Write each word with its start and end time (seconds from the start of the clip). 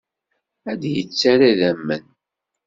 Ad 0.71 0.77
d-yettarra 0.81 1.45
idammen. 1.53 2.03